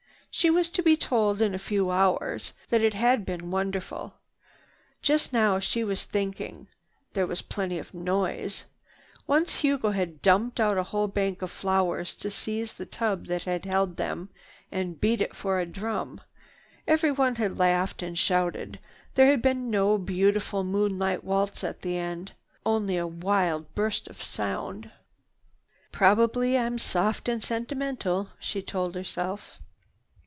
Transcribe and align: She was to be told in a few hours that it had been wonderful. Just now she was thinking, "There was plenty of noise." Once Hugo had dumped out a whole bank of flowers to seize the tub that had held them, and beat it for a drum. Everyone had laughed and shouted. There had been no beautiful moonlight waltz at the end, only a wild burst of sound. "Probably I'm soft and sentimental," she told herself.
She 0.33 0.49
was 0.49 0.69
to 0.71 0.81
be 0.81 0.95
told 0.95 1.41
in 1.41 1.53
a 1.53 1.59
few 1.59 1.91
hours 1.91 2.53
that 2.69 2.81
it 2.81 2.93
had 2.93 3.25
been 3.25 3.51
wonderful. 3.51 4.13
Just 5.01 5.33
now 5.33 5.59
she 5.59 5.83
was 5.83 6.03
thinking, 6.05 6.69
"There 7.13 7.27
was 7.27 7.41
plenty 7.41 7.77
of 7.77 7.93
noise." 7.93 8.63
Once 9.27 9.55
Hugo 9.55 9.91
had 9.91 10.21
dumped 10.21 10.57
out 10.61 10.77
a 10.77 10.83
whole 10.83 11.09
bank 11.09 11.41
of 11.41 11.51
flowers 11.51 12.15
to 12.15 12.31
seize 12.31 12.71
the 12.71 12.85
tub 12.85 13.25
that 13.25 13.43
had 13.43 13.65
held 13.65 13.97
them, 13.97 14.29
and 14.71 15.01
beat 15.01 15.19
it 15.19 15.35
for 15.35 15.59
a 15.59 15.65
drum. 15.65 16.21
Everyone 16.87 17.35
had 17.35 17.59
laughed 17.59 18.01
and 18.01 18.17
shouted. 18.17 18.79
There 19.15 19.25
had 19.25 19.41
been 19.41 19.69
no 19.69 19.97
beautiful 19.97 20.63
moonlight 20.63 21.25
waltz 21.25 21.61
at 21.61 21.81
the 21.81 21.97
end, 21.97 22.31
only 22.65 22.95
a 22.95 23.05
wild 23.05 23.75
burst 23.75 24.07
of 24.07 24.23
sound. 24.23 24.91
"Probably 25.91 26.57
I'm 26.57 26.77
soft 26.79 27.27
and 27.27 27.43
sentimental," 27.43 28.29
she 28.39 28.61
told 28.61 28.95
herself. 28.95 29.59